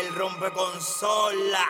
el 0.00 0.14
rompe 0.14 0.48
rompeconsola. 0.48 1.66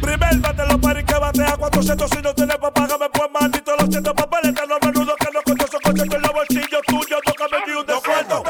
Primer 0.00 0.56
de 0.56 0.66
los 0.66 0.78
paris 0.78 1.04
que 1.04 1.18
batea 1.18 1.56
400 1.56 2.10
si 2.10 2.22
no 2.22 2.34
tienes 2.34 2.56
pa' 2.56 2.72
pagarme 2.72 3.08
pues 3.10 3.30
maldito 3.32 3.76
los 3.78 3.88
100 3.88 4.02
papeles. 4.02 4.54
Tan 4.54 4.68
los 4.68 4.78
menudos 4.82 5.14
que 5.18 5.28
no 5.32 5.42
con 5.42 5.60
esos 5.60 5.80
coches 5.80 6.14
en 6.14 6.22
los 6.22 6.32
bolsillos 6.32 6.82
tuyos, 6.86 7.20
no 7.26 7.32
que 7.34 7.76
un 7.76 7.86
descuento. 7.86 8.42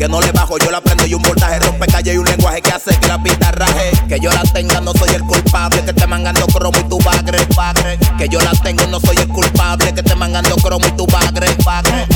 Que 0.00 0.08
no 0.08 0.18
le 0.18 0.32
bajo, 0.32 0.56
yo 0.56 0.70
la 0.70 0.80
prendo 0.80 1.04
y 1.04 1.12
un 1.12 1.20
voltaje 1.20 1.58
rompe 1.58 1.86
calle 1.86 2.14
y 2.14 2.16
un 2.16 2.24
lenguaje 2.24 2.62
que 2.62 2.70
hace 2.70 2.98
que 2.98 3.06
la 3.06 3.22
pista 3.22 3.52
raje. 3.52 3.92
Que 4.08 4.18
yo 4.18 4.32
la 4.32 4.42
tenga, 4.44 4.80
no 4.80 4.94
soy 4.94 5.10
el 5.10 5.20
culpable. 5.20 5.84
Que 5.84 5.92
te 5.92 6.06
mangando 6.06 6.46
cromo 6.46 6.78
y 6.80 6.88
tu 6.88 6.98
bagre, 7.00 7.46
bagre. 7.54 7.98
Que 8.16 8.26
yo 8.26 8.40
la 8.40 8.52
tengo, 8.52 8.86
no 8.86 8.98
soy 8.98 9.18
el 9.18 9.28
culpable. 9.28 9.92
Que 9.92 10.02
te 10.02 10.14
mangando 10.14 10.56
cromo 10.56 10.86
y 10.86 10.92
tu 10.92 11.06
bagre, 11.06 11.48
bagre. 11.66 12.06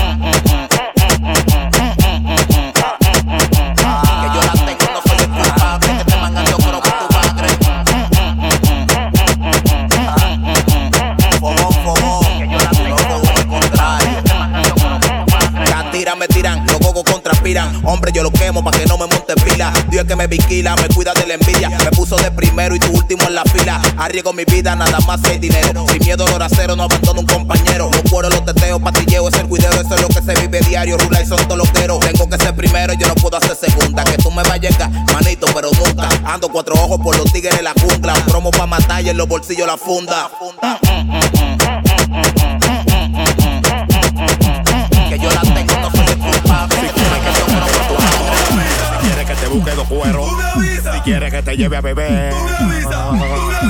quemo 18.45 18.63
pa' 18.63 18.73
que 18.73 18.85
no 18.85 18.99
me 18.99 19.07
monte 19.07 19.35
fila. 19.43 19.73
Dios 19.89 20.03
es 20.03 20.09
que 20.09 20.17
me 20.17 20.27
vigila, 20.27 20.77
me 20.77 20.89
cuida 20.89 21.15
de 21.15 21.27
la 21.27 21.35
envidia. 21.35 21.71
Me 21.71 21.91
puso 21.93 22.17
de 22.17 22.31
primero 22.31 22.77
y 22.77 22.79
tu 22.79 22.93
último 22.93 23.23
en 23.27 23.35
la 23.35 23.43
fila. 23.45 23.81
Arriesgo 23.97 24.35
mi 24.35 24.45
vida, 24.45 24.77
nada 24.77 24.99
más 25.07 25.25
el 25.25 25.41
dinero. 25.41 25.87
Sin 25.91 26.05
miedo, 26.05 26.27
lo 26.27 26.45
acero, 26.45 26.77
no 26.77 26.83
abandono 26.83 27.21
un 27.21 27.27
compañero. 27.27 27.89
Los 27.91 28.03
cueros, 28.11 28.35
los 28.35 28.45
teteos, 28.45 28.83
patilleo, 28.83 29.29
es 29.29 29.35
el 29.37 29.49
cuidero. 29.49 29.81
Eso 29.81 29.95
es 29.95 30.03
lo 30.03 30.09
que 30.09 30.21
se 30.21 30.35
vive 30.43 30.61
diario, 30.61 30.99
rula 30.99 31.23
y 31.23 31.27
son 31.27 31.49
toloqueros. 31.49 32.01
Tengo 32.01 32.29
que 32.29 32.37
ser 32.37 32.55
primero, 32.55 32.93
yo 32.93 33.09
no 33.09 33.15
puedo 33.15 33.39
hacer 33.39 33.57
segunda. 33.57 34.05
Que 34.05 34.19
tú 34.19 34.31
me 34.31 34.43
vayas 34.43 34.77
manito, 35.11 35.47
pero 35.55 35.71
nunca. 35.73 36.09
Ando 36.27 36.51
cuatro 36.51 36.75
ojos 36.75 37.01
por 37.03 37.17
los 37.17 37.33
tigres 37.33 37.57
en 37.57 37.65
la 37.65 37.73
jungla. 37.81 38.13
Un 38.13 38.27
promo 38.27 38.51
pa' 38.51 38.67
matar 38.67 39.03
y 39.03 39.09
en 39.09 39.17
los 39.17 39.27
bolsillos 39.27 39.67
la 39.67 39.79
funda. 39.79 40.29
Mm, 40.41 40.87
mm, 40.87 41.14
mm. 41.14 41.14
cuero. 49.85 50.27
Si 50.93 51.01
quieres 51.01 51.33
que 51.33 51.43
te 51.43 51.57
lleve 51.57 51.77
a 51.77 51.81
beber. 51.81 52.33
Tú 52.33 52.37
me 52.37 52.53
tú 52.53 52.65
me 52.65 52.75
avisas. 52.75 53.64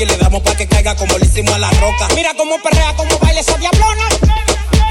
y 0.00 0.06
le 0.06 0.16
damos 0.16 0.42
pa' 0.42 0.54
que 0.54 0.66
caiga 0.68 0.94
como 0.94 1.18
le 1.18 1.26
hicimos 1.26 1.52
a 1.54 1.58
la 1.58 1.70
roca. 1.72 2.06
Mira 2.14 2.32
cómo 2.34 2.58
perrea, 2.62 2.94
cómo 2.96 3.18
baila 3.18 3.40
esa 3.40 3.56
diablona. 3.56 4.04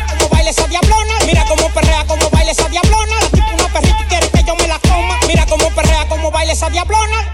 Cómo 0.10 0.30
baila 0.30 0.50
esa 0.50 0.68
diablona. 0.68 1.14
Mira 1.26 1.46
cómo 1.46 1.70
perrea, 1.70 2.04
cómo 2.06 2.30
baila 2.30 2.52
esa 2.52 2.68
diablona. 2.68 3.16
La 3.22 3.30
tipo 3.30 3.54
una 3.54 3.68
perrita 3.72 4.06
quiere 4.10 4.30
que 4.30 4.44
yo 4.44 4.56
me 4.56 4.68
la 4.68 4.80
coma. 4.80 5.18
Mira 5.28 5.46
cómo 5.46 5.70
perrea, 5.70 6.08
cómo 6.10 6.30
baila 6.30 6.52
esa 6.52 6.70
diablona. 6.70 7.34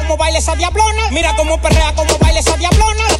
Cómo 0.00 0.16
baila 0.18 0.38
esa 0.38 0.54
diablona. 0.54 1.10
Mira 1.10 1.34
cómo 1.34 1.58
perrea, 1.62 1.94
cómo 1.94 2.18
baila 2.18 2.40
esa 2.40 2.56
diablona 2.58 3.11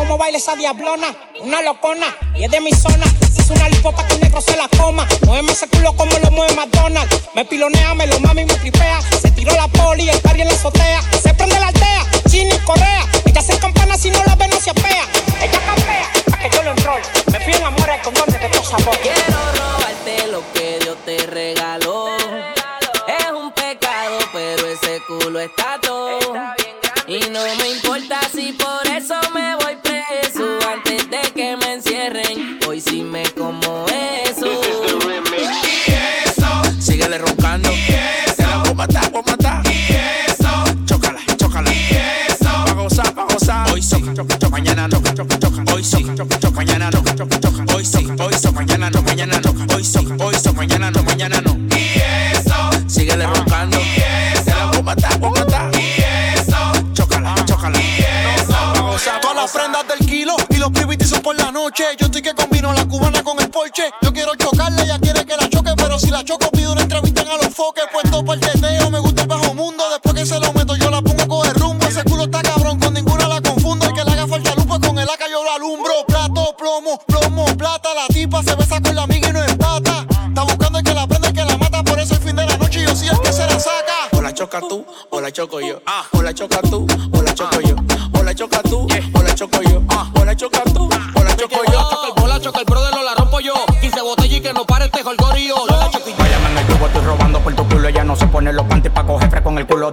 cómo 0.00 0.16
baila 0.16 0.38
esa 0.38 0.56
diablona, 0.56 1.14
una 1.40 1.60
locona, 1.60 2.06
y 2.34 2.44
es 2.44 2.50
de 2.50 2.58
mi 2.60 2.72
zona. 2.72 3.04
Si 3.34 3.42
es 3.42 3.50
una 3.50 3.68
lipopa 3.68 4.06
que 4.06 4.14
un 4.14 4.20
negro 4.20 4.40
se 4.40 4.56
la 4.56 4.66
coma, 4.68 5.06
muéveme 5.26 5.52
ese 5.52 5.68
culo 5.68 5.94
como 5.94 6.10
lo 6.18 6.30
mueve 6.30 6.54
McDonald's. 6.54 7.20
Me 7.34 7.44
pilonea, 7.44 7.92
me 7.92 8.06
lo 8.06 8.18
mami, 8.20 8.46
me 8.46 8.54
tripea. 8.54 8.98
Se 9.20 9.30
tiró 9.30 9.52
la 9.52 9.68
poli, 9.68 10.08
el 10.08 10.18
party 10.20 10.40
en 10.40 10.48
la 10.48 10.54
azotea. 10.54 11.02
Se 11.22 11.34
prende 11.34 11.60
la 11.60 11.68
aldea, 11.68 12.06
China 12.30 12.54
y 12.54 12.58
Corea. 12.64 13.04
Ella 13.26 13.42
se 13.42 13.58
campana 13.58 13.98
si 13.98 14.10
no 14.10 14.24
la 14.24 14.34
ven 14.36 14.50
no 14.50 14.58
se 14.58 14.70
apea. 14.70 15.04
Ella 15.42 15.60
campea, 15.66 16.10
pa' 16.30 16.38
que 16.38 16.50
yo 16.56 16.62
lo 16.62 16.70
enrollo. 16.70 17.06
Me 17.30 17.40
fío 17.40 17.56
en 17.56 17.64
amores 17.64 18.00
con 18.02 18.14
dones 18.14 18.40
de 18.40 18.48
todo 18.48 18.64
sabor. 18.64 19.59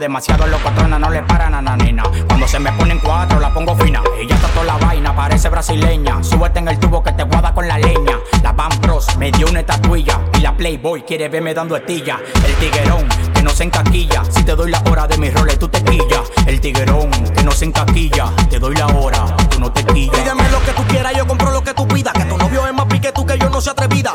demasiado 0.08 0.48
los 0.48 0.62
patrones 0.62 1.02
no 1.02 1.10
le 1.10 1.22
paran 1.24 1.54
a 1.54 1.62
la 1.62 1.76
nena. 1.76 2.02
Cuando 2.28 2.48
se 2.48 2.60
me 2.60 2.72
ponen 2.72 2.98
cuatro, 3.00 3.42
la 3.42 3.54
pongo 3.54 3.76
fina. 3.76 4.02
Ella 4.18 4.36
está 4.36 4.48
toda 4.48 4.66
la 4.66 4.78
vaina, 4.78 5.14
parece 5.14 5.50
brasileña. 5.50 6.24
Súbete 6.24 6.60
en 6.60 6.70
el 6.70 6.80
tubo 6.80 7.04
que 7.04 7.12
te 7.12 7.24
guada 7.24 7.54
con 7.54 7.68
la 7.68 7.78
leña. 7.78 8.18
La 8.42 8.54
Van 8.54 8.70
Pros 8.80 9.18
me 9.18 9.32
dio 9.32 9.48
una 9.48 9.60
estatuilla. 9.60 10.22
Y 10.36 10.40
la 10.40 10.56
Playboy 10.56 11.04
quiere 11.04 11.28
verme 11.28 11.54
dando 11.54 11.76
estilla. 11.76 12.20
El 12.46 12.54
tiguerón 12.56 13.06
que 13.34 13.44
no 13.44 13.50
se 13.50 13.66
encaquilla. 13.66 14.24
Si 14.30 14.44
te 14.44 14.56
doy 14.56 14.72
la 14.72 14.82
hora 14.90 15.08
de 15.08 15.18
mis 15.18 15.34
roles, 15.34 15.60
tú 15.60 15.68
te 15.68 15.84
quillas. 15.84 16.22
El 16.46 16.62
tiguerón 16.62 17.12
que 17.12 17.44
no 17.44 17.52
se 17.52 17.66
encaquilla. 17.66 18.32
Te 18.50 18.60
doy 18.60 18.76
la 18.76 18.88
hora, 18.88 19.26
tú 19.50 19.60
no 19.60 19.74
te 19.74 19.84
quillas. 19.84 20.18
Pídeme 20.18 20.50
lo 20.52 20.64
que 20.64 20.72
tú 20.72 20.84
quieras, 20.88 21.18
yo 21.18 21.28
compro 21.28 21.52
lo 21.52 21.62
que 21.62 21.74
tú 21.74 21.86
pidas. 21.86 22.14
Que 22.14 22.24
tu 22.24 22.38
novio 22.38 22.66
es 22.66 22.74
más 22.74 22.86
pique 22.86 23.12
tú 23.12 23.26
que 23.26 23.38
yo 23.38 23.50
no 23.50 23.60
sea 23.60 23.74
atrevida. 23.74 24.14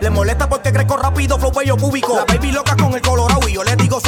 Le 0.00 0.10
molesta 0.10 0.48
porque 0.48 0.72
crezco 0.72 0.96
rápido, 0.96 1.38
flow 1.38 1.52
bello 1.52 1.76
público. 1.76 2.16
La 2.16 2.24
baby 2.24 2.52
loca 2.52 2.76
con 2.76 2.94
el 2.94 3.00
colorado 3.00 3.48
y 3.48 3.52
yo 3.52 3.64
le 3.64 3.76
digo 3.76 4.00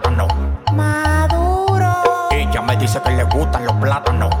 plátano. 0.00 0.28
Maduro. 0.72 1.94
Ella 2.30 2.60
me 2.62 2.76
dice 2.76 3.00
que 3.02 3.10
le 3.10 3.24
gustan 3.24 3.64
los 3.64 3.74
plátanos. 3.76 4.35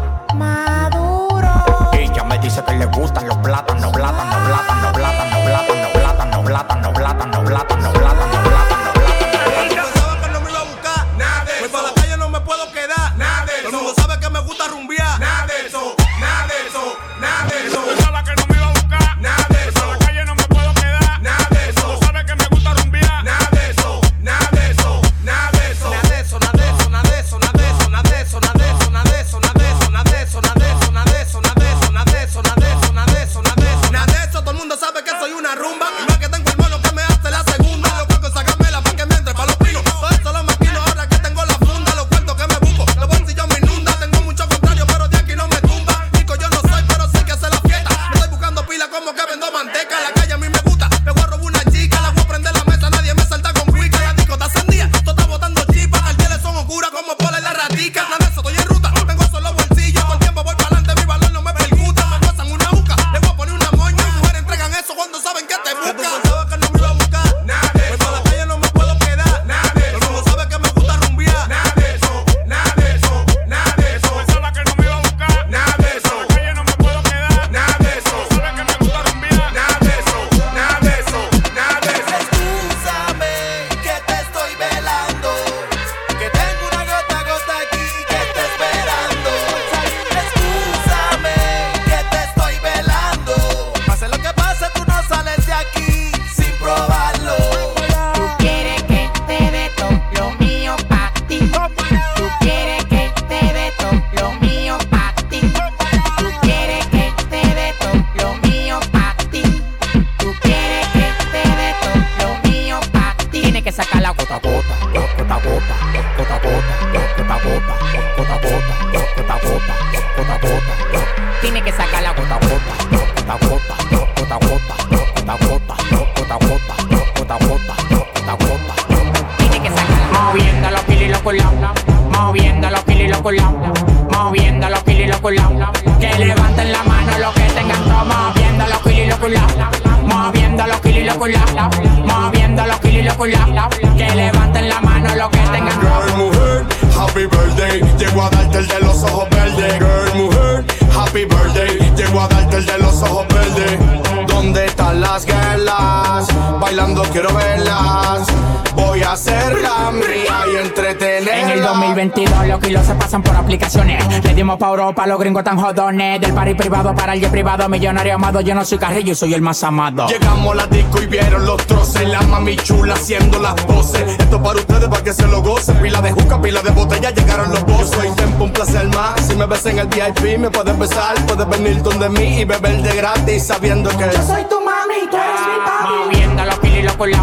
Dimos 164.46 164.58
pa' 164.60 164.68
Europa, 164.68 165.06
los 165.08 165.18
gringos 165.18 165.42
tan 165.42 165.58
jodones. 165.58 166.20
Del 166.20 166.32
party 166.32 166.54
privado 166.54 166.94
para 166.94 167.14
el 167.14 167.20
jet 167.20 167.32
privado, 167.32 167.68
millonario 167.68 168.14
amado. 168.14 168.40
Yo 168.40 168.54
no 168.54 168.64
soy 168.64 168.78
carrillo, 168.78 169.12
soy 169.12 169.34
el 169.34 169.42
más 169.42 169.64
amado. 169.64 170.06
Llegamos 170.06 170.52
a 170.52 170.54
la 170.54 170.66
disco 170.68 171.02
y 171.02 171.06
vieron 171.06 171.44
los 171.44 171.56
troces. 171.66 172.08
La 172.08 172.20
mami 172.22 172.54
chula 172.54 172.94
haciendo 172.94 173.40
las 173.40 173.54
poses. 173.64 174.02
Esto 174.16 174.40
para 174.40 174.60
ustedes, 174.60 174.88
para 174.88 175.02
que 175.02 175.12
se 175.12 175.26
lo 175.26 175.42
gocen. 175.42 175.76
Pila 175.78 176.00
de 176.00 176.12
juca, 176.12 176.40
pila 176.40 176.62
de 176.62 176.70
botella, 176.70 177.10
llegaron 177.10 177.50
los 177.50 177.64
bozos. 177.64 177.90
Soy 177.90 178.08
tiempo, 178.10 178.44
un 178.44 178.52
placer 178.52 178.86
más. 178.94 179.20
Si 179.26 179.34
me 179.34 179.46
ves 179.46 179.66
en 179.66 179.80
el 179.80 179.88
VIP, 179.88 180.38
me 180.38 180.48
puedes 180.48 180.78
besar. 180.78 181.16
Puedes 181.26 181.48
venir 181.48 181.82
donde 181.82 182.08
mí 182.08 182.42
y 182.42 182.44
beber 182.44 182.82
de 182.82 182.94
gratis, 182.94 183.48
sabiendo 183.48 183.90
que 183.90 184.04
Yo 184.04 184.22
soy 184.22 184.44
tu 184.44 184.60
mami, 184.60 185.08
tú 185.10 185.16
eres 185.16 185.40
mi 185.40 185.58
papi. 185.66 186.04
Moviendo 186.04 186.44
los 186.44 186.58
kilos 186.60 186.78
y 186.78 186.82
los 186.82 186.96
culos. 186.96 187.20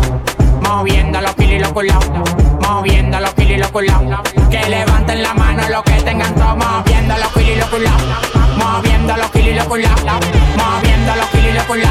Moviendo 0.62 1.22
los 1.22 1.36
kilos 1.36 1.53
y 1.53 1.60
los 1.60 1.72
culos. 1.72 2.52
Moviendo 2.67 3.20
los 3.20 3.34
kilos 3.34 3.51
y 3.51 3.58
los 3.58 3.72
culos. 3.72 3.96
Que 4.50 4.70
levanten 4.70 5.22
la 5.24 5.34
mano 5.34 5.67
los 5.70 5.84
que 5.84 6.01
tengan 6.03 6.34
todo. 6.36 6.55
Moviendo 6.55 7.15
los 7.17 7.32
kilos 7.34 7.50
y 7.50 7.60
los 7.60 7.70
culos. 7.70 7.91
Moviendo 8.58 9.17
los 9.17 9.32
kilos 9.32 9.48
y 9.48 9.53
los 9.53 9.65
culos. 9.65 9.91
Moviendo 10.58 11.15
los 11.15 11.29
kilos 11.29 11.50
y 11.50 11.53
los 11.53 11.63
culos. 11.65 11.89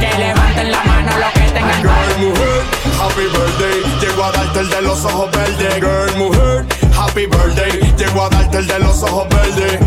Que 0.00 0.18
levanten 0.18 0.72
la 0.72 0.84
mano 0.84 1.10
los 1.18 1.32
que 1.32 1.50
tengan 1.52 1.82
todo. 1.82 1.92
Girl, 1.92 2.28
mujer, 2.28 2.62
happy 3.00 3.26
birthday. 3.32 4.00
Llego 4.00 4.24
a 4.24 4.32
darte 4.32 4.60
el 4.60 4.68
de 4.68 4.82
los 4.82 5.04
ojos 5.04 5.30
verdes. 5.32 5.74
Girl, 5.76 6.16
mujer, 6.16 6.66
happy 6.98 7.26
birthday. 7.26 7.94
Llego 7.96 8.24
a 8.24 8.28
darte 8.30 8.58
el 8.58 8.66
de 8.66 8.78
los 8.78 9.02
ojos 9.02 9.28
verdes. 9.28 9.78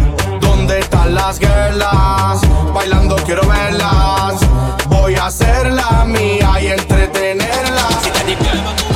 ¿Dónde 0.42 0.80
están 0.80 1.16
las 1.16 1.40
guerras? 1.40 2.42
Bailando 2.74 3.16
quiero 3.26 3.48
verlas. 3.48 4.36
Voy 4.88 5.16
a 5.16 5.26
hacerla 5.28 6.06
mía 6.06 6.52
y 6.62 6.68
entretenerla. 6.68 7.88
Si 8.04 8.10
te 8.12 8.89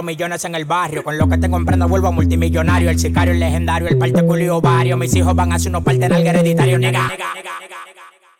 los 0.00 0.06
millones 0.06 0.42
en 0.46 0.54
el 0.54 0.64
barrio. 0.64 1.04
Con 1.04 1.18
lo 1.18 1.28
que 1.28 1.36
tengo 1.36 1.58
en 1.58 1.66
prenda 1.66 1.86
vuelvo 1.86 2.10
multimillonario. 2.10 2.90
El 2.90 2.98
sicario, 2.98 3.34
el 3.34 3.40
legendario, 3.40 3.88
el 3.88 3.98
parte 3.98 4.24
culo 4.24 4.56
ovario. 4.56 4.96
Mis 4.96 5.14
hijos 5.14 5.34
van 5.34 5.52
a 5.52 5.56
hacer 5.56 5.68
unos 5.68 5.82
parte 5.82 6.08
nalga 6.08 6.30
hereditario, 6.30 6.78
nega. 6.78 7.10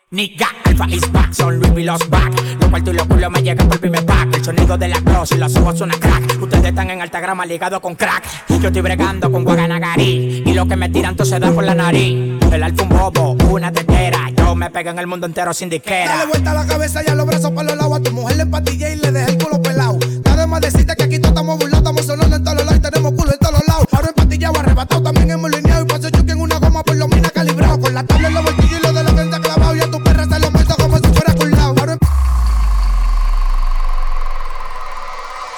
Nigga, 0.09 0.47
Alpha 0.65 0.87
is 0.89 1.09
back, 1.13 1.31
son 1.31 1.59
Louis 1.59 1.71
V 1.71 1.83
los 1.83 2.09
back. 2.09 2.33
Los 2.59 2.69
cuartos 2.69 2.93
y 2.93 2.97
los 2.97 3.07
culos 3.07 3.31
me 3.31 3.43
llegan 3.43 3.69
por 3.69 3.79
primer 3.79 4.05
pack. 4.05 4.35
El 4.35 4.43
sonido 4.43 4.77
de 4.77 4.87
la 4.89 4.99
cross 5.01 5.31
y 5.31 5.37
los 5.37 5.55
ojos 5.55 5.77
suena 5.77 5.93
crack. 5.99 6.41
Ustedes 6.41 6.65
están 6.65 6.89
en 6.89 7.01
alta 7.01 7.19
grama 7.21 7.45
ligados 7.45 7.79
con 7.79 7.95
crack. 7.95 8.23
Yo 8.49 8.67
estoy 8.67 8.81
bregando 8.81 9.31
con 9.31 9.45
Guaganagari. 9.45 10.43
Y 10.45 10.53
lo 10.53 10.67
que 10.67 10.75
me 10.75 10.89
tiran 10.89 11.15
todo 11.15 11.25
se 11.25 11.39
da 11.39 11.51
por 11.51 11.63
la 11.63 11.75
nariz. 11.75 12.41
El 12.51 12.63
alfa 12.63 12.83
un 12.83 12.89
bobo, 12.89 13.37
una 13.49 13.71
tetera. 13.71 14.29
Yo 14.35 14.53
me 14.55 14.69
pego 14.69 14.89
en 14.89 14.99
el 14.99 15.07
mundo 15.07 15.27
entero 15.27 15.53
sin 15.53 15.69
disquera. 15.69 16.17
Dale 16.17 16.25
vuelta 16.25 16.51
a 16.51 16.55
la 16.55 16.65
cabeza 16.65 17.01
y 17.05 17.09
a 17.09 17.15
los 17.15 17.25
brazos 17.25 17.51
para 17.51 17.69
los 17.69 17.77
lados. 17.77 17.99
A 17.99 18.01
tu 18.01 18.11
mujer 18.11 18.35
le 18.35 18.43
empatillé 18.43 18.93
y 18.93 18.95
le 18.97 19.11
dejé 19.11 19.31
el 19.31 19.37
culo 19.37 19.61
pelado. 19.61 19.99
Nada 20.41 20.49
más 20.49 20.61
decirte 20.61 20.95
que 20.95 21.03
aquí 21.03 21.19
todos 21.19 21.33
estamos 21.33 21.55
burlados, 21.59 21.77
estamos 21.77 22.03
sonando 22.03 22.35
en 22.35 22.43
todos 22.43 22.57
los 22.57 22.65
lados 22.65 22.79
y 22.79 22.81
tenemos 22.81 23.11
culo 23.13 23.31
en 23.31 23.37
todos 23.37 23.53
los 23.53 23.67
lados. 23.67 23.85
Ahora 23.91 24.07
empatillado, 24.07 24.59
arrebatado, 24.59 25.03
también 25.03 25.29
hemos 25.29 25.51
lineado 25.51 25.83
y 25.83 25.85
paso 25.85 26.09
choque 26.09 26.31
en 26.31 26.41
una 26.41 26.57
goma 26.57 26.81
por 26.81 26.95
lo 26.95 27.07
mina 27.09 27.29
calibrado. 27.29 27.79
Con 27.79 27.93
la 27.93 28.03
tabla 28.03 28.27
en 28.27 28.33
los 28.33 28.43
bolsillos 28.45 28.79
y 28.79 28.81
lo 28.81 28.91
de 28.91 29.03
la 29.03 29.11
venta 29.11 29.39
clavado. 29.39 29.75
Y 29.75 29.81
a 29.81 29.91
tu 29.91 30.01
perra 30.03 30.25
se 30.25 30.39
lo 30.39 30.49
meto 30.49 30.75
como 30.77 30.97
si 30.97 31.07
fuera 31.13 31.35
curlado. 31.35 31.75
Ahora 31.77 31.97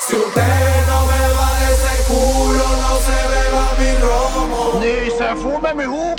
Si 0.05 0.15
usted 0.17 0.87
no 0.89 1.07
beba 1.07 1.47
de 1.59 1.73
ese 1.73 2.03
culo, 2.09 2.65
no 2.83 2.99
se 3.07 3.17
beba 3.31 3.65
mi 3.79 3.91
romo. 4.03 4.79
Ni 4.81 4.95
se 5.17 5.35
fume 5.41 5.73
mi 5.75 5.85
juca, 5.85 6.12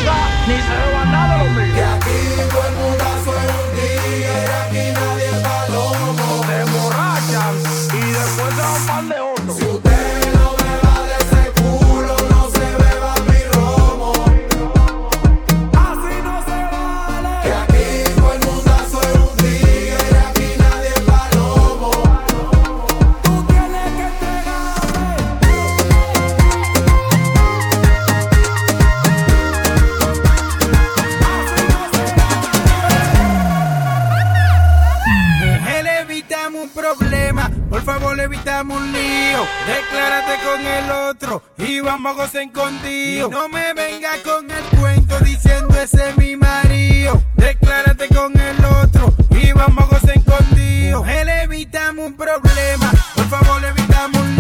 y 41.59 41.81
vamos 41.81 42.13
a 42.13 42.15
gozar 42.15 42.43
en 42.43 42.49
contigo. 42.51 43.29
No 43.29 43.47
me 43.51 43.75
vengas 43.75 44.19
con 44.21 44.51
el 44.51 44.65
cuento 44.81 45.19
diciendo 45.21 45.75
ese 45.79 46.09
es 46.09 46.17
mi 46.17 46.35
marido. 46.35 47.23
Declárate 47.37 48.09
con 48.09 48.33
el 48.41 48.65
otro 48.65 49.13
y 49.31 49.53
vamos 49.53 49.85
a 49.85 49.87
gozar 49.87 50.25
contigo. 50.25 51.05
Él 51.07 51.29
evitamos 51.29 52.07
un 52.07 52.17
problema, 52.17 52.91
por 53.15 53.29
favor 53.29 53.63
evitamos 53.65 54.23
un 54.23 54.34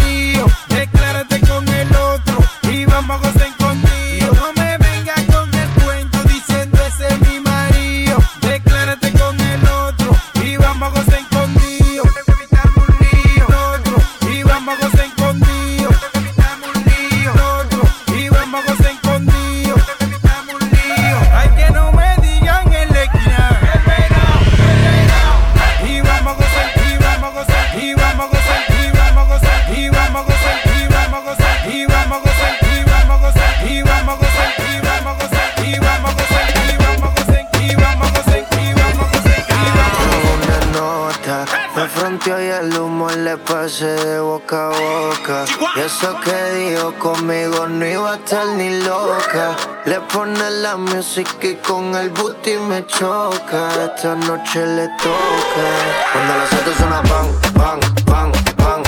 y 42.26 42.30
el 42.30 42.78
humo 42.78 43.10
le 43.10 43.36
pasé 43.36 43.84
de 43.84 44.18
boca 44.18 44.66
a 44.66 44.70
boca. 44.70 45.44
Y 45.76 45.80
eso 45.80 46.18
que 46.20 46.58
dijo 46.58 46.94
conmigo 46.94 47.66
no 47.68 47.86
iba 47.86 48.12
a 48.12 48.16
estar 48.16 48.46
ni 48.56 48.80
loca. 48.80 49.54
Le 49.84 50.00
pone 50.00 50.50
la 50.62 50.76
música 50.76 51.46
y 51.46 51.56
con 51.56 51.94
el 51.94 52.08
booty 52.10 52.56
me 52.68 52.86
choca. 52.86 53.68
Esta 53.84 54.14
noche 54.14 54.66
le 54.66 54.88
toca. 55.02 55.66
Cuando 56.12 56.36
las 56.38 56.52
autos 56.52 56.74
suena 56.76 57.02
bang, 57.02 57.30
bang, 57.54 57.80
bang, 58.06 58.32
bang, 58.56 58.82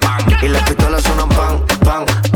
bang. 0.00 0.42
Y 0.42 0.48
las 0.48 0.62
pistolas 0.62 1.02
suenan 1.02 1.28
bang, 1.30 1.60
bang. 1.84 2.27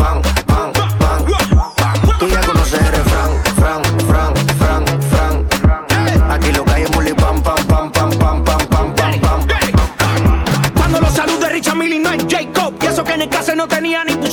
Millie 11.82 11.98
no 11.98 12.12
es 12.12 12.24
Jacob. 12.28 12.74
Y 12.80 12.86
eso 12.86 13.02
que 13.02 13.14
en 13.14 13.22
el 13.22 13.28
caso 13.28 13.56
no 13.56 13.66
tenía 13.66 14.04
ni 14.04 14.14
tu 14.14 14.28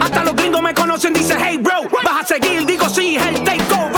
Hasta 0.00 0.24
los 0.24 0.36
gringos 0.36 0.60
me 0.60 0.74
conocen, 0.74 1.14
dice 1.14 1.34
hey 1.38 1.56
bro. 1.58 1.82
Vas 2.04 2.24
a 2.24 2.26
seguir, 2.26 2.66
digo 2.66 2.88
sí, 2.90 3.16
es 3.16 3.26
el 3.26 3.42
take. 3.42 3.93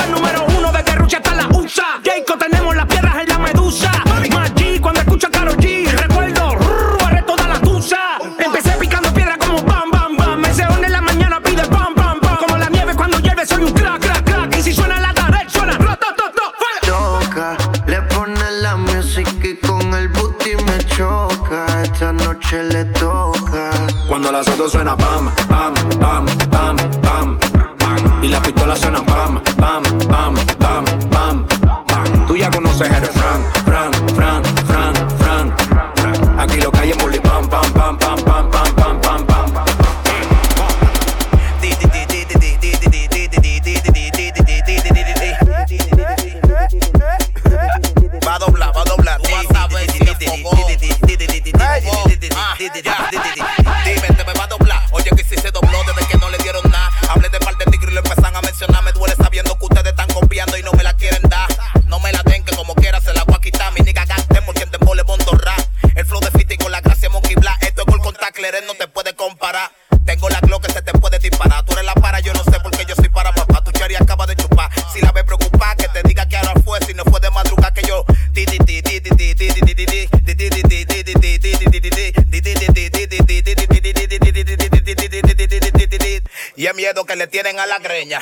le 87.17 87.27
tienen 87.27 87.59
a 87.59 87.67
la 87.67 87.79
greña. 87.79 88.21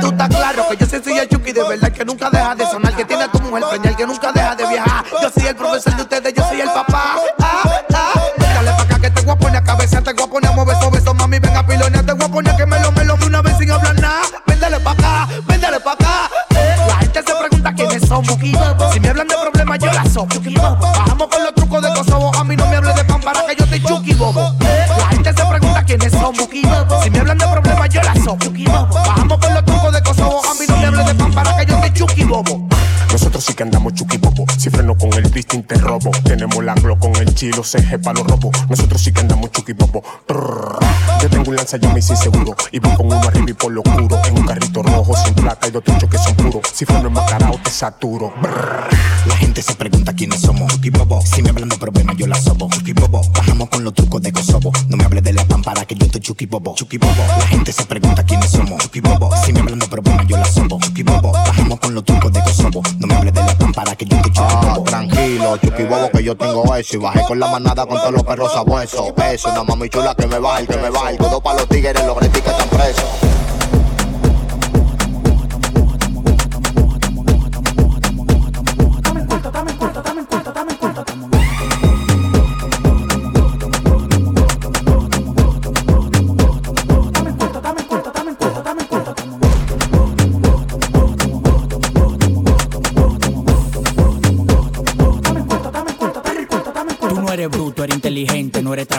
Tú 0.00 0.08
estás 0.08 0.28
claro 0.28 0.68
que 0.68 0.76
yo 0.76 0.86
sí 0.86 0.96
soy 1.02 1.18
el 1.18 1.28
Chucky 1.28 1.52
de 1.52 1.62
verdad, 1.64 1.90
que 1.92 2.04
nunca 2.04 2.30
deja 2.30 2.54
de 2.54 2.66
sonar, 2.66 2.94
que 2.94 3.04
tiene 3.04 3.24
a 3.24 3.28
tu 3.30 3.40
mujer 3.40 3.64
preñal, 3.70 3.96
que 3.96 4.06
nunca 4.06 4.32
deja 4.32 4.54
de 4.56 4.66
viajar. 4.66 5.04
Yo 5.22 5.30
soy 5.30 5.46
el 5.48 5.56
profesor 5.56 5.96
de 5.96 6.02
ustedes, 6.02 6.34
yo 6.34 6.44
soy 6.48 6.60
el 6.60 6.70
papá. 6.70 7.16
Ah, 7.40 7.62
ah. 7.94 8.12
Dale 8.38 8.70
pa' 8.72 8.82
acá 8.82 8.98
que 9.00 9.10
te 9.10 9.20
voy 9.22 9.32
a 9.34 9.36
poner 9.36 9.56
a 9.56 9.64
cabeza, 9.64 10.00
te 10.02 10.12
voy 10.12 10.24
a 10.24 10.26
poner 10.28 10.50
a 10.50 10.54
mover 10.54 10.76
sobre 10.78 11.00
eso, 11.00 11.14
mami, 11.14 11.38
ven 11.38 11.56
a 11.56 11.66
pilonear, 11.66 12.04
te 12.04 12.12
voy 12.12 12.24
a 12.24 12.28
poner 12.28 12.56
que 12.56 12.66
me 12.66 12.78
lo 12.80 12.92
me 12.92 13.04
lo 13.04 13.16
de 13.16 13.26
una 13.26 13.42
vez 13.42 13.56
sin 13.58 13.70
hablar 13.70 13.94
nada. 14.00 14.22
Véndale 14.46 14.80
pa' 14.80 14.92
acá, 14.92 15.28
véndale 15.46 15.80
pa' 15.80 15.92
acá. 15.92 16.30
Eh, 16.50 16.76
La 16.88 16.96
gente 16.96 17.22
se 17.22 17.34
pregunta 17.34 17.72
quiénes 17.74 18.08
somos. 18.08 18.36
Si 18.92 19.00
me 19.00 19.08
hablan 19.08 19.28
de 19.28 19.36
problemas, 19.36 19.78
yo 19.78 19.92
la 19.92 20.04
sopo. 20.06 20.40
Bajamos 20.80 21.28
con 21.28 21.42
los 21.42 21.54
trucos 21.54 21.82
de 21.82 21.88
Kosovo, 21.94 22.32
a 22.36 22.44
mí 22.44 22.56
no 22.56 22.66
me 22.66 22.76
hables 22.76 22.94
de 22.96 23.04
pan 23.04 23.20
para 23.20 23.44
que 23.46 23.56
yo 23.56 23.66
te 23.66 23.82
chuki 23.82 24.14
bobo. 24.14 24.52
La 24.98 25.06
gente 25.08 25.32
se 25.32 25.44
pregunta 25.44 25.84
quiénes 25.84 26.12
somos. 26.12 26.48
Si 27.02 27.10
me 27.10 27.18
hablan 27.20 27.38
de 27.38 27.46
problemas, 27.46 27.88
yo 27.88 28.02
la 28.02 28.14
sopo. 28.14 28.46
Sí 33.42 33.54
que 33.54 33.62
andamos 33.62 33.94
chuki 33.94 34.16
bobo. 34.18 34.46
Si 34.58 34.70
freno 34.70 34.96
con 34.96 35.12
el 35.14 35.30
distin 35.30 35.64
te 35.64 35.74
robo. 35.74 36.10
Tenemos 36.24 36.64
la 36.64 36.72
anglo 36.72 36.98
con 36.98 37.14
el 37.16 37.34
chilo, 37.34 37.62
CG 37.62 38.00
pa' 38.00 38.12
los 38.12 38.26
robos. 38.26 38.52
Nosotros 38.68 39.02
sí 39.02 39.12
que 39.12 39.20
andamos. 39.20 39.42
Trrr. 40.26 40.91
Lanza, 41.50 41.76
yo 41.76 41.90
me 41.90 41.98
hice 41.98 42.12
inseguro. 42.12 42.54
Y 42.70 42.78
voy 42.78 42.94
con 42.94 43.06
uno 43.06 43.16
arriba 43.28 43.50
y 43.50 43.52
por 43.52 43.72
lo 43.72 43.82
oscuro. 43.82 44.18
En 44.26 44.38
un 44.38 44.46
carrito 44.46 44.82
rojo, 44.82 45.14
sin 45.16 45.34
placa 45.34 45.68
y 45.68 45.70
dos 45.70 45.82
truchos 45.84 46.08
que 46.08 46.18
son 46.18 46.34
puros. 46.36 46.62
Si 46.72 46.84
freno 46.84 47.08
enmascarado, 47.08 47.58
te 47.62 47.70
saturo. 47.70 48.32
Brrr. 48.40 48.88
La 49.26 49.36
gente 49.36 49.62
se 49.62 49.74
pregunta 49.74 50.12
quiénes 50.14 50.40
somos. 50.40 50.72
Si 51.24 51.42
me 51.42 51.50
hablan 51.50 51.68
de 51.68 51.76
problemas, 51.76 52.16
yo 52.16 52.26
la 52.26 52.36
sobo. 52.36 52.68
Bajamos 53.34 53.68
con 53.68 53.84
los 53.84 53.94
trucos 53.94 54.22
de 54.22 54.32
Kosovo. 54.32 54.72
No 54.88 54.96
me 54.96 55.04
hables 55.04 55.22
de 55.22 55.32
la 55.32 55.44
pámpara 55.44 55.84
que 55.84 55.94
yo 55.94 56.06
estoy 56.06 56.20
chuki 56.20 56.46
bobo. 56.46 56.74
La 57.38 57.46
gente 57.46 57.72
se 57.72 57.84
pregunta 57.86 58.24
quiénes 58.24 58.50
somos. 58.50 58.82
Si 59.44 59.52
me 59.52 59.60
hablan 59.60 59.78
de 59.78 59.86
problemas, 59.88 60.26
yo 60.26 60.36
la 60.36 60.44
sobo. 60.44 60.78
Bajamos 61.32 61.80
con 61.80 61.94
los 61.94 62.04
trucos 62.04 62.32
de 62.32 62.40
Kosovo. 62.42 62.82
No 62.98 63.06
me 63.06 63.14
hables 63.14 63.34
de 63.34 63.40
la 63.40 63.54
pámpara 63.58 63.94
que 63.96 64.04
yo 64.06 64.16
estoy 64.16 64.32
chuki 64.32 64.42
Ah, 64.48 64.74
bobo. 64.74 64.84
tranquilo, 64.84 65.56
chuki 65.58 65.82
bobo 65.84 66.10
que 66.10 66.24
yo 66.24 66.36
tengo 66.36 66.74
eso. 66.76 66.96
Y 66.96 67.00
bajé 67.00 67.22
con 67.26 67.38
la 67.38 67.46
manada 67.48 67.86
con 67.86 67.96
todos 67.98 68.12
los 68.12 68.22
perros 68.24 68.52
sabuesos. 68.52 69.12
Eso, 69.32 69.50
una 69.50 69.62
mami 69.64 69.88
chula 69.88 70.14
que 70.14 70.26
me 70.26 70.38
va, 70.38 70.58
que 70.62 70.76
me 70.76 70.90
va. 70.90 71.12
Para 71.40 71.60
los 71.60 71.68
tigres, 71.68 72.04
los 72.04 72.16
gretis 72.16 72.42
que 72.42 72.50
están 72.50 72.68
presos. 72.68 73.41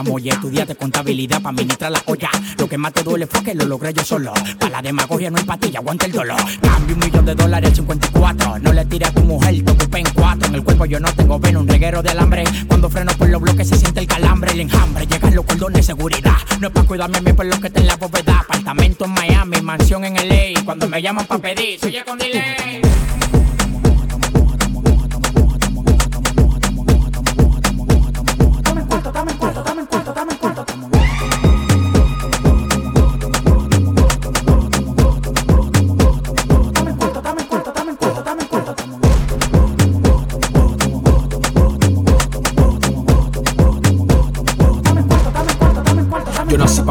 Tramoya. 0.04 0.34
Estudiaste 0.34 0.76
contabilidad 0.76 1.42
para 1.42 1.52
administrar 1.52 1.92
la 1.92 2.02
olla. 2.06 2.30
Lo 2.58 2.68
que 2.68 2.78
más 2.78 2.94
te 2.94 3.04
duele 3.04 3.28
fue 3.28 3.44
que 3.44 3.56
lo 3.56 3.66
logré 3.66 3.94
yo 3.94 4.04
solo. 4.04 4.34
Para 4.60 4.72
la 4.72 4.82
demagogia 4.82 5.30
no 5.30 5.38
hay 5.38 5.44
patilla, 5.44 5.80
aguanta 5.80 6.06
el 6.06 6.12
dolor. 6.12 6.38
Cambio 6.62 6.96
un 6.96 7.00
millón 7.00 7.26
de 7.26 7.36
dólares 7.36 7.70
al 7.70 7.76
54. 7.76 8.60
No 8.60 8.74
le 8.74 8.86
tires 8.86 9.10
a 9.10 9.14
tu 9.14 9.22
mujer, 9.22 9.64
te 9.64 9.72
ocupé 9.72 10.00
en 10.00 10.08
cuatro. 10.14 10.48
En 10.48 10.56
el 10.56 10.64
cuerpo 10.64 10.86
yo 10.86 11.00
no 11.00 11.14
tengo 11.14 11.40
veno, 11.40 11.62
un 11.62 11.68
reguero 11.68 12.02
de 12.02 12.10
alambre. 12.10 12.44
Cuando 12.68 12.90
freno 12.90 13.12
por 13.18 13.30
los 13.30 13.42
bloques 13.42 13.68
se 13.68 13.78
siente 13.78 14.02
el 14.02 14.08
calambre, 14.08 14.52
el 14.52 14.62
enjambre. 14.62 15.06
Llegan 15.08 15.36
los 15.36 15.46
cordones 15.46 15.78
de 15.78 15.84
seguridad. 15.84 16.36
No 16.60 16.68
es 16.68 16.74
para 16.74 16.88
cuidarme 16.88 17.18
a 17.18 17.22
mí 17.22 17.34
por 17.34 17.46
lo 17.46 17.60
que 17.60 17.68
está 17.68 17.80
en 17.80 17.88
la 17.88 17.96
bóveda. 17.96 18.40
Apartamento 18.40 19.06
en 19.06 19.12
Miami, 19.12 19.62
mansión 19.62 20.04
en 20.06 20.16
LA. 20.16 20.64
Cuando 20.66 20.88
me 20.90 21.02
llaman 21.02 21.26
para 21.26 21.42
pedir, 21.42 21.80
soy 21.80 21.96
con 22.06 22.18
delay. 22.18 22.82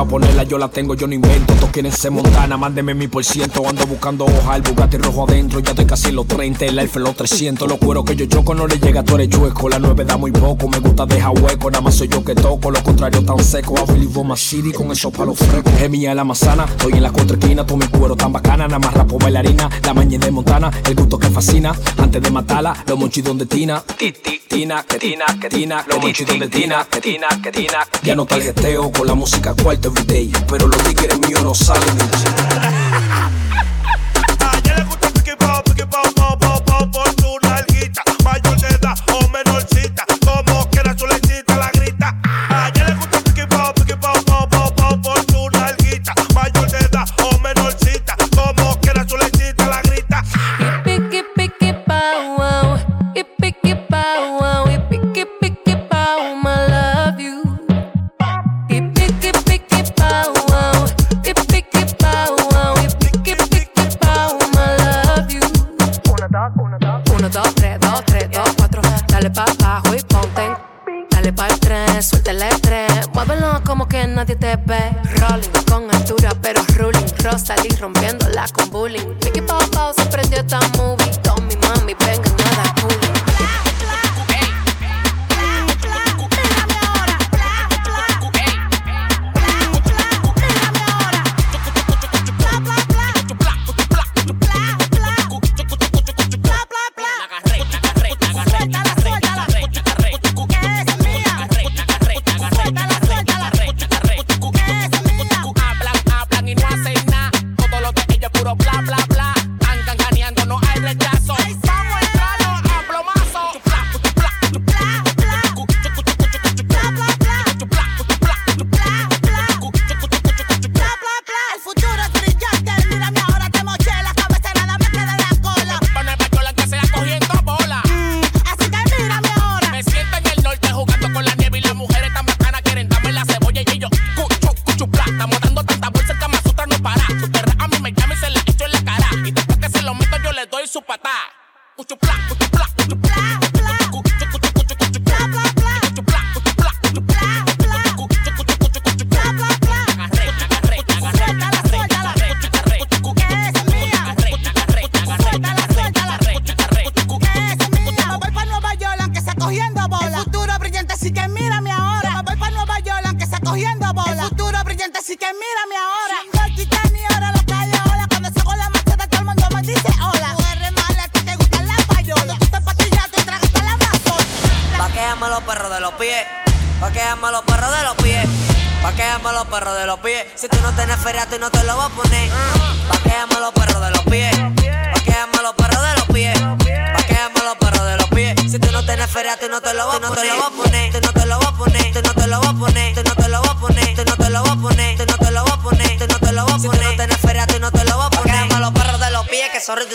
Ponerla, 0.06 0.44
yo 0.44 0.58
la 0.58 0.68
tengo, 0.68 0.94
yo 0.94 1.06
no 1.06 1.14
invento. 1.14 1.54
Todos 1.54 1.70
quieren 1.70 1.92
ser 1.92 2.10
montana, 2.10 2.56
mándeme 2.56 2.94
mi 2.94 3.08
por 3.08 3.24
ciento. 3.24 3.66
Ando 3.68 3.86
buscando 3.86 4.24
hoja, 4.24 4.56
el 4.56 4.62
Bugatti 4.62 4.96
rojo 4.98 5.24
adentro. 5.28 5.60
Ya 5.60 5.70
estoy 5.70 5.86
casi 5.86 6.12
los 6.12 6.26
30, 6.26 6.66
el 6.66 6.78
Alfa 6.78 7.00
los 7.00 7.16
300. 7.16 7.68
Los 7.68 7.78
cueros 7.78 8.04
que 8.04 8.16
yo 8.16 8.26
choco 8.26 8.54
no 8.54 8.66
le 8.66 8.78
llega, 8.78 9.02
tú 9.02 9.14
eres 9.14 9.28
chueco. 9.28 9.68
La 9.68 9.78
9 9.78 10.04
da 10.04 10.16
muy 10.16 10.32
poco, 10.32 10.68
me 10.68 10.78
gusta 10.78 11.06
dejar 11.06 11.32
hueco. 11.38 11.70
Nada 11.70 11.82
más 11.82 11.94
soy 11.94 12.08
yo 12.08 12.24
que 12.24 12.34
toco, 12.34 12.70
lo 12.70 12.82
contrario 12.82 13.24
tan 13.24 13.38
seco. 13.42 13.74
Believe 13.86 14.18
on 14.18 14.28
my 14.28 14.36
city 14.36 14.72
con 14.72 14.90
esos 14.90 15.12
palos 15.12 15.38
frescos. 15.38 15.72
Es 15.80 15.90
mía 15.90 16.14
la 16.14 16.24
manzana, 16.24 16.64
estoy 16.64 16.94
en 16.94 17.02
la 17.02 17.10
cuatro 17.10 17.36
esquinas. 17.38 17.66
Todo 17.66 17.76
mi 17.76 17.86
cuero 17.86 18.16
tan 18.16 18.32
bacana, 18.32 18.66
nada 18.66 18.78
más 18.78 18.94
rapo 18.94 19.18
bailarina. 19.18 19.68
La 19.84 19.94
mañana 19.94 20.26
de 20.26 20.32
Montana, 20.32 20.70
el 20.84 20.94
gusto 20.94 21.18
que 21.18 21.28
fascina. 21.28 21.74
Antes 21.98 22.22
de 22.22 22.30
matarla, 22.30 22.84
los 22.86 22.98
monchidos 22.98 23.36
de 23.38 23.46
Tina. 23.46 23.82
Ti, 23.98 24.12
ti, 24.12 24.40
Tina, 24.48 24.84
que 24.84 24.98
Tina, 24.98 25.26
que 25.40 25.48
Tina. 25.48 25.84
Los 25.88 26.00
monchidos 26.00 26.38
de 26.38 26.48
Tina, 26.48 26.86
que 26.90 27.00
Tina, 27.00 27.28
que 27.42 27.52
Tina. 27.52 27.78
Ya 28.02 28.14
no 28.14 28.26
tarjeteo 28.26 28.90
con 28.90 29.06
la 29.06 29.14
música 29.14 29.54
cuarto 29.54 29.91
Pero 30.48 30.68
los 30.68 30.76
tigres 30.84 31.18
míos 31.26 31.42
no 31.42 31.54
salen 31.54 31.96
de 31.96 32.04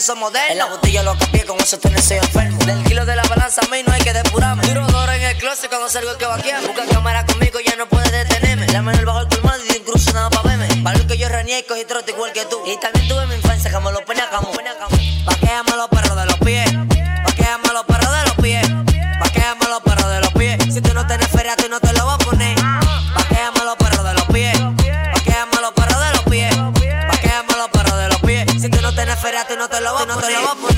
En 0.10 0.58
la 0.58 0.68
botella 0.68 1.04
lo 1.04 1.20
copié, 1.20 1.44
con 1.44 1.60
eso 1.60 1.78
te 1.80 2.02
soy 2.02 2.16
enfermo. 2.16 2.58
Del 2.64 2.82
kilo 2.86 3.06
de 3.06 3.14
la 3.14 3.24
balanza 3.24 3.60
a 3.60 3.68
mí 3.68 3.84
no 3.86 3.92
hay 3.92 4.02
que 4.02 4.14
depurarme. 4.14 4.66
Duro 4.66 4.88
duro 4.88 5.12
en 5.12 5.22
el 5.22 5.38
closet 5.38 5.68
cuando 5.68 5.90
salgo 5.90 6.12
el 6.12 6.18
que 6.18 6.26
vaquea. 6.26 6.62
Busca 6.62 6.86
cámara 6.86 7.26
conmigo, 7.26 7.60
ya 7.60 7.76
no 7.76 7.90
puede 7.90 8.10
detenerme. 8.10 8.68
La 8.68 8.82
mano 8.82 9.00
el 9.00 9.06
bajo 9.06 9.20
el 9.20 9.28
colmado 9.28 9.62
y 9.66 9.76
incluso 9.76 10.14
nada 10.14 10.30
pa' 10.30 10.44
verme. 10.44 10.70
Para 10.82 10.98
lo 10.98 11.08
que 11.08 11.18
yo 11.18 11.28
reniego 11.28 11.76
y 11.76 11.84
trote 11.84 12.12
igual 12.12 12.32
que 12.32 12.46
tú. 12.46 12.58
Y 12.66 12.78
también 12.78 13.06
tuve 13.10 13.28
mi 13.28 13.36
infancia, 13.36 13.70
como 13.70 13.92
lo 13.92 14.00
pone 14.06 14.22
acá, 14.22 14.38
como. 14.38 14.54
Vaquea, 15.26 15.64
me 15.64 15.76
lo 15.76 15.90
Te 30.22 30.32
lo. 30.32 30.77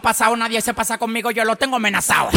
Pasados, 0.00 0.36
nadie 0.38 0.60
se 0.60 0.74
pasa 0.74 0.98
conmigo, 0.98 1.30
yo 1.30 1.44
lo 1.44 1.56
tengo 1.56 1.76
amenazado. 1.76 2.30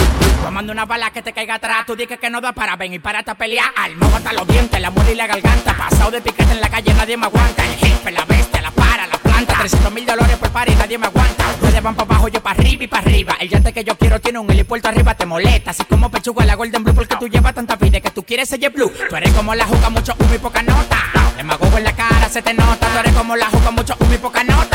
Tomando 0.43 0.71
una 0.71 0.85
bala 0.85 1.11
que 1.11 1.21
te 1.21 1.33
caiga 1.33 1.55
atrás, 1.55 1.85
tú 1.85 1.95
dices 1.95 2.19
que 2.19 2.29
no 2.29 2.41
da 2.41 2.53
para 2.53 2.75
ven 2.75 2.93
y 2.93 2.99
para 2.99 3.19
esta 3.19 3.35
pelea. 3.35 3.65
Al 3.75 3.97
no 3.99 4.07
hasta 4.07 4.33
los 4.33 4.47
dientes, 4.47 4.79
la 4.79 4.89
muerte 4.89 5.13
y 5.13 5.15
la 5.15 5.27
garganta. 5.27 5.75
Pasado 5.75 6.11
de 6.11 6.21
piquete 6.21 6.51
en 6.51 6.61
la 6.61 6.69
calle, 6.69 6.93
nadie 6.93 7.17
me 7.17 7.25
aguanta. 7.25 7.65
El 7.65 7.75
jefe, 7.75 8.11
la 8.11 8.25
bestia, 8.25 8.61
la 8.61 8.71
para, 8.71 9.07
la 9.07 9.17
planta. 9.17 9.55
300 9.59 9.91
mil 9.93 10.05
dólares 10.05 10.37
por 10.37 10.49
par 10.51 10.69
nadie 10.77 10.97
me 10.97 11.07
aguanta. 11.07 11.45
Ustedes 11.61 11.83
van 11.83 11.95
para 11.95 12.05
abajo, 12.09 12.27
yo 12.29 12.41
para 12.41 12.59
arriba 12.59 12.83
y 12.83 12.87
para 12.87 13.03
arriba. 13.03 13.35
El 13.39 13.49
yate 13.49 13.73
que 13.73 13.83
yo 13.83 13.97
quiero 13.97 14.19
tiene 14.19 14.39
un 14.39 14.49
helipuerto 14.49 14.87
arriba, 14.87 15.13
te 15.15 15.25
molesta. 15.25 15.71
Así 15.71 15.83
como 15.83 16.09
pechuga 16.09 16.45
la 16.45 16.55
Golden 16.55 16.83
Blue, 16.83 16.95
porque 16.95 17.15
tú 17.17 17.27
llevas 17.27 17.53
tanta 17.53 17.75
vida 17.75 17.99
que 17.99 18.11
tú 18.11 18.23
quieres 18.23 18.49
ser 18.49 18.59
blue. 18.69 18.91
Tú 19.09 19.15
eres 19.15 19.33
como 19.33 19.53
la 19.55 19.65
juca, 19.65 19.89
mucho 19.89 20.13
humo 20.19 20.33
y 20.33 20.37
poca 20.37 20.63
nota. 20.63 20.97
Demagogo 21.37 21.77
en 21.77 21.83
la 21.83 21.93
cara, 21.93 22.29
se 22.29 22.41
te 22.41 22.53
nota. 22.53 22.87
Tú 22.87 22.97
eres 22.99 23.13
como 23.13 23.35
la 23.35 23.45
juca, 23.47 23.71
mucho 23.71 23.95
humo 23.99 24.13
y 24.13 24.17
poca 24.17 24.43
nota. 24.43 24.68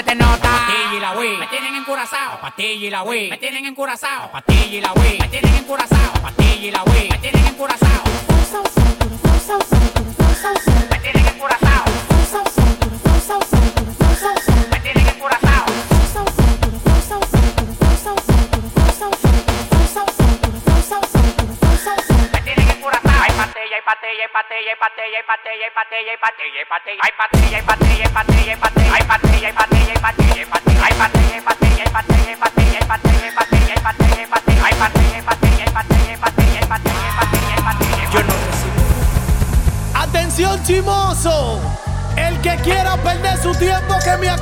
Se 0.00 0.04
te 0.04 0.14
nota. 0.14 0.48
Patilla 0.48 0.96
y 0.96 1.00
la 1.00 1.14
me 1.38 1.46
tienen 1.48 1.74
encurazao. 1.74 2.40
Patilla 2.40 2.86
y 2.86 2.90
la 2.90 3.02
Wii, 3.02 3.30
me 3.30 3.36
tienen 3.36 3.66
encurazao. 3.66 4.30
Patilla 4.32 4.76
y 4.76 4.80
la 4.80 4.92
Wii, 4.94 5.18
me 5.18 5.28
tienen 5.28 5.54
encurazao. 5.56 6.12
Patilla 6.22 6.66
y 6.66 6.70
la 6.70 6.82
Wii, 6.84 7.10
me 7.10 7.18
tienen 7.18 7.46
encurazao. 7.46 8.04
Me 10.90 10.98
tienen 11.00 11.26
encurazao. 11.26 11.84
Me 14.70 14.80
tienen 14.80 15.08
encurazao. 15.08 15.64
Patella, 23.50 23.82
patella, 23.84 24.28
patella, 24.32 24.76
patella, 24.78 25.22
patella, 25.26 25.68
patella, 25.76 26.16
patella, 26.16 26.16
patella, 26.20 26.64
patella, 26.68 27.02
patella, 27.18 27.62
patella, 27.66 28.08
patella, 28.14 28.29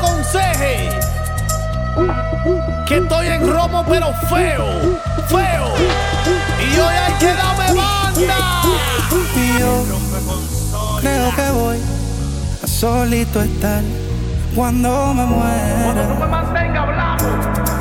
aconseje. 0.08 0.90
Que 2.86 2.98
estoy 2.98 3.26
en 3.26 3.52
romo 3.52 3.84
pero 3.88 4.12
feo, 4.28 4.66
feo. 5.28 5.74
Y 6.60 6.78
hoy 6.78 6.94
hay 6.94 7.12
que 7.14 7.34
darme 7.34 7.72
banda. 7.72 8.62
Y 9.36 9.58
yo 9.58 9.84
creo 11.00 11.34
que 11.34 11.50
voy 11.50 11.78
a 12.62 12.66
solito 12.66 13.42
estar 13.42 13.82
cuando 14.54 15.14
me 15.14 15.24
muera. 15.24 16.06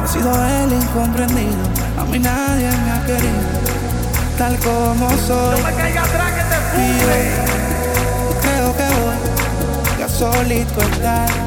He 0.03 0.07
sido 0.07 0.31
el 0.45 0.73
incomprendido, 0.73 1.63
a 1.99 2.05
mí 2.05 2.17
nadie 2.17 2.69
me 2.69 2.91
ha 2.91 3.05
querido, 3.05 3.43
tal 4.37 4.57
como 4.59 5.09
soy. 5.27 5.59
Y 6.77 6.99
yo 6.99 7.07
creo 8.41 8.77
que 8.77 8.87
voy 9.01 10.03
a 10.03 10.09
solito 10.09 10.81
estar 10.81 11.46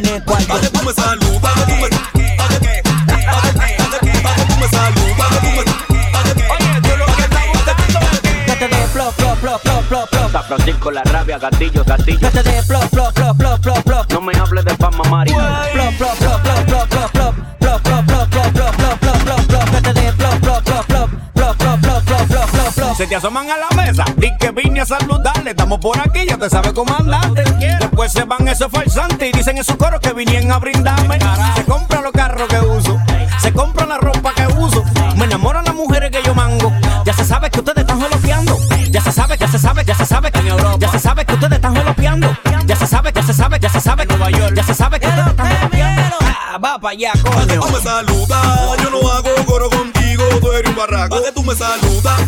Tienes 0.00 0.22
cuarto. 0.22 0.48
¿Para 0.48 0.60
tú 0.60 0.78
me 0.84 0.92
tú 0.92 1.40
me 4.60 4.68
de 8.66 8.86
flop, 8.88 9.14
flop, 9.14 9.38
flop, 9.38 9.62
flop, 9.62 9.86
flop, 9.86 10.08
flop. 10.08 10.32
San 10.32 10.44
Francisco, 10.44 10.90
la 10.90 11.02
rabia, 11.04 11.38
gatillo, 11.38 11.84
gatillo. 11.84 12.18
Gata 12.20 12.42
de 12.42 12.62
flop, 12.62 12.88
flop, 12.90 13.14
flop, 13.14 13.36
flop, 13.36 13.62
flop, 13.62 13.82
flop. 13.84 14.12
No 14.12 14.20
me 14.20 14.32
hables 14.36 14.64
de 14.64 14.76
fama, 14.76 15.04
Mari. 15.10 15.32
Flop, 15.32 15.94
flop, 15.96 16.16
flop, 16.16 16.42
flop, 16.42 16.66
flop, 16.66 16.88
flop, 16.88 17.10
flop. 17.12 17.34
Flop, 17.60 17.82
flop, 17.82 18.04
flop, 18.06 18.30
flop, 18.32 18.52
flop, 18.54 18.74
flop, 18.74 18.98
flop, 18.98 19.20
flop, 19.20 19.40
flop. 19.46 19.70
Gata 19.70 19.92
de 19.92 20.12
flop, 20.12 20.38
flop, 20.42 20.64
flop, 20.64 20.86
flop. 20.86 21.10
Flop, 21.34 21.56
flop, 21.56 21.80
flop, 21.80 22.02
flop, 22.04 22.26
flop, 22.26 22.48
flop, 22.48 22.72
flop. 22.72 22.96
Se 22.96 23.06
te 23.06 23.14
asoman 23.14 23.50
a 23.50 23.56
la 23.58 23.68
Estamos 25.64 25.80
por 25.80 25.98
aquí, 25.98 26.26
ya 26.28 26.36
te 26.36 26.50
sabes 26.50 26.74
cómo 26.74 26.94
andarte. 26.94 27.42
Después 27.80 28.12
se 28.12 28.24
van 28.24 28.46
esos 28.48 28.70
falsantes 28.70 29.26
y 29.26 29.32
dicen 29.32 29.56
en 29.56 29.64
su 29.64 29.78
coro 29.78 29.98
que 29.98 30.12
vinieron 30.12 30.52
a 30.52 30.58
brindarme. 30.58 31.18
Se 31.56 31.64
compran 31.64 32.02
los 32.04 32.12
carros 32.12 32.46
que 32.48 32.58
uso, 32.60 33.00
se 33.40 33.50
compran 33.50 33.88
la 33.88 33.96
ropa 33.96 34.34
que 34.34 34.46
uso. 34.58 34.84
Me 35.16 35.24
enamoran 35.24 35.64
las 35.64 35.74
mujeres 35.74 36.10
que 36.10 36.22
yo 36.22 36.34
mango. 36.34 36.70
Ya 37.06 37.14
se 37.14 37.24
sabe 37.24 37.48
que 37.48 37.60
ustedes 37.60 37.78
están 37.78 37.98
jolopeando. 37.98 38.58
Ya 38.90 39.00
se 39.00 39.10
sabe, 39.10 39.38
ya 39.38 39.48
se 39.48 39.58
sabe, 39.58 39.84
ya 39.86 39.94
se 39.94 40.04
sabe 40.04 40.30
que 40.30 40.38
en 40.40 40.48
Europa. 40.48 40.76
Ya 40.78 40.88
se 40.90 40.98
sabe 40.98 41.24
que 41.24 41.32
ustedes 41.32 41.52
están 41.54 41.74
jolopeando. 41.74 42.36
Ya 42.66 42.76
se 42.76 42.86
sabe, 42.86 43.10
ya 43.14 43.22
se 43.22 43.32
sabe, 43.32 43.58
ya 43.58 43.70
se 43.70 43.80
sabe 43.80 44.06
que 44.06 44.16
Nueva 44.18 44.38
York. 44.38 44.54
Ya 44.54 44.64
se 44.64 44.74
sabe 44.74 45.00
que 45.00 45.06
ustedes 45.06 45.28
están 45.28 45.56
jolopeando. 45.56 46.16
Ah, 46.20 46.58
va 46.62 46.78
para 46.78 46.92
allá, 46.92 47.12
coño. 47.22 47.62
Me 47.72 47.80
saludas, 47.80 48.82
yo 48.82 48.90
no 48.90 49.10
hago 49.10 49.30
coro 49.46 49.70
contigo, 49.70 50.24
tú 50.42 50.52
eres 50.52 50.68
un 50.70 50.76
barraco. 50.76 51.22
que 51.22 51.32
tú 51.32 51.42
me 51.42 51.54
saludas, 51.54 52.20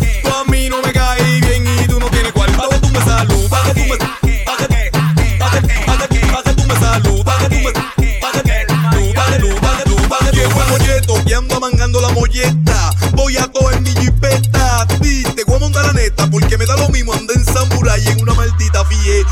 y 11.27 11.33
ando 11.33 11.61
mangando 11.61 12.01
la 12.01 12.09
molleta. 12.11 12.91
Voy 13.13 13.37
a 13.37 13.47
coger 13.49 13.81
mi 13.81 13.91
jipeta, 13.91 14.87
te 15.35 15.45
voy 15.45 15.57
a 15.57 15.59
montar 15.59 15.85
la 15.87 15.93
neta 15.93 16.31
porque 16.31 16.57
me 16.57 16.67
da 16.67 16.77
lo 16.77 16.89
mismo 16.89 17.13
andar 17.13 17.37
en 17.37 17.45
samurai 17.45 18.07
en 18.09 18.21
una 18.21 18.35
maldita 18.35 18.85
fiesta. 18.85 19.31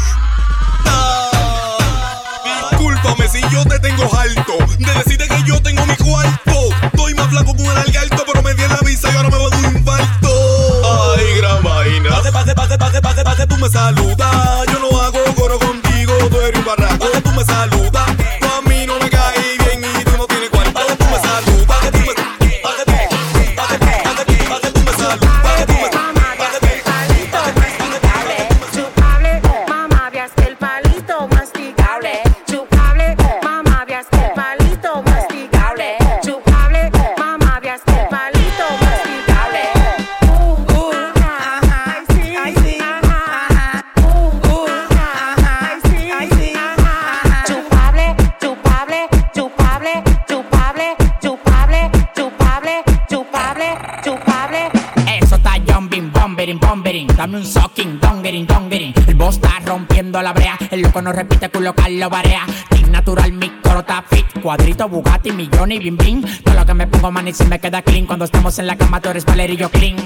Lo 67.25 67.31
y 67.31 67.33
se 67.33 67.45
me 67.47 67.59
queda 67.59 67.83
clean. 67.83 68.07
Cuando 68.07 68.25
estamos 68.25 68.59
en 68.59 68.67
la 68.67 68.77
cama, 68.77 69.01
tú 69.01 69.09
eres 69.09 69.25
Valerio 69.25 69.71
clean. 69.71 69.97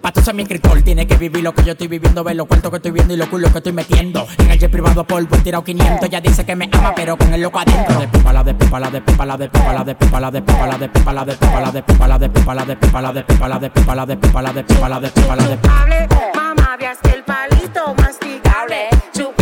Pa' 0.00 0.12
tú 0.12 0.20
ser 0.20 0.34
mi 0.34 0.42
escritor, 0.42 0.82
tiene 0.82 1.06
que 1.06 1.16
vivir 1.16 1.44
lo 1.44 1.54
que 1.54 1.62
yo 1.62 1.72
estoy 1.72 1.86
viviendo, 1.86 2.24
ver 2.24 2.34
los 2.34 2.46
cuartos 2.46 2.70
que 2.70 2.76
estoy 2.78 2.90
viendo 2.90 3.14
y 3.14 3.16
los 3.16 3.28
culos 3.28 3.52
que 3.52 3.58
estoy 3.58 3.72
metiendo. 3.72 4.26
En 4.38 4.50
el 4.50 4.58
jet 4.58 4.70
privado 4.70 5.04
polvo, 5.04 5.36
he 5.36 5.40
tirado 5.40 5.62
500. 5.62 6.08
Ya 6.10 6.20
dice 6.20 6.44
que 6.44 6.56
me 6.56 6.68
ama, 6.72 6.92
pero 6.94 7.16
con 7.16 7.32
el 7.32 7.40
loco 7.40 7.58
adentro. 7.60 8.00
De 8.00 8.08
pipa 8.08 8.32
la 8.32 8.42
de 8.42 8.54
pipa 8.54 8.80
la 8.80 8.90
de 8.90 9.00
pipa 9.00 9.26
la 9.26 9.36
de 9.36 9.48
pipa 9.48 9.72
la 9.72 9.84
de 9.84 9.94
pipa 9.94 10.20
la 10.20 10.30
de 10.30 10.42
pipa 10.42 10.62
la 10.62 10.78
de 10.78 10.88
pipa 10.88 10.98
la 10.98 11.28
de 11.28 11.38
pipa 11.38 11.38
la 11.38 11.38
de 11.38 11.48
pipa 11.48 11.78
la 11.78 12.18
de 12.18 12.28
pipa 12.28 12.54
la 12.54 12.66
de 12.66 12.76
pipa 12.76 13.04
la 13.04 13.12
de 13.12 13.24
pipa 13.24 13.48
la 13.48 13.58
de 13.58 13.68
pipa 13.70 13.94
la 13.94 14.06
de 14.06 14.16
pipa 14.16 14.42
la 14.42 14.52
de 14.52 14.64
pipa 14.64 14.88
la 14.88 15.00
de 15.00 15.10
pipa 15.10 15.36
la 15.36 15.46
de 15.46 15.58
Chupable, 15.58 16.08
mamá, 16.34 16.76
veas 16.78 16.98
que 17.02 17.10
el 17.10 17.24
palito 17.24 17.94
masticable. 17.94 18.88
Chupable, 19.12 19.41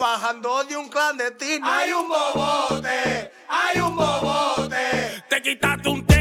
Bajando 0.00 0.64
de 0.64 0.74
un 0.74 0.88
clandestino. 0.88 1.70
Hay 1.70 1.92
un 1.92 2.08
bobote, 2.08 3.30
hay 3.46 3.78
un 3.78 3.94
bobote. 3.94 5.22
Te 5.28 5.42
quitaste 5.42 5.88
un 5.90 6.13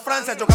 Francia. 0.00 0.36
Yo 0.36 0.46